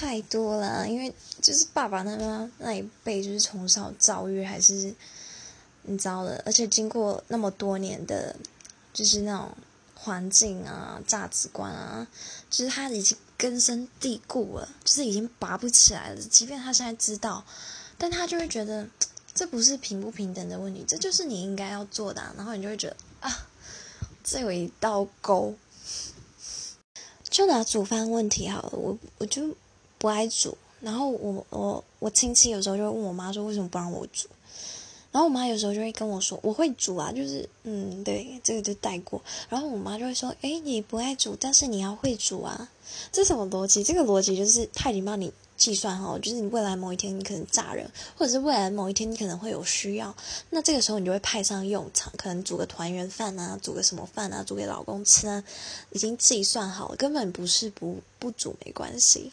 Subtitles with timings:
[0.00, 1.12] 太多了，因为
[1.42, 4.94] 就是爸爸那边那一辈就是从小教育还是
[5.82, 8.34] 你知道的，而且经过那么多年的，
[8.94, 9.54] 就是那种
[9.94, 12.08] 环境啊、价值观啊，
[12.48, 16.16] 就是他已经根深蒂固了，就是已经拔不起来了。
[16.16, 17.44] 即便他现在知道，
[17.98, 18.88] 但他就会觉得
[19.34, 22.22] 这不是平不平等的问题，这就是你应该要做的。
[22.38, 23.46] 然后你就会觉得啊，
[24.24, 25.54] 这有一道沟。
[27.28, 29.54] 就拿煮饭问题好了，我我就
[30.00, 34.26] 不爱煮，然后我我我亲戚有时候就会问我妈说为什么不让我煮，
[35.12, 42.70] 然后我妈有时候就会跟我说我会煮啊，就是嗯对，这个就带过，然后我妈就会说诶，你不爱煮，但是你要会煮啊，
[43.12, 43.84] 这什么逻辑？
[43.84, 45.32] 这个逻辑就是他已经帮你。
[45.60, 47.86] 计算哈，就是你未来某一天你可能炸人，
[48.16, 50.16] 或者是未来某一天你可能会有需要，
[50.48, 55.44] 那这个时候你就会派上用场，可能煮个团圆饭啊，煮个什么饭啊，煮给老公吃啊，
[55.90, 59.30] 已经计算好了，根本不是不不煮没关系。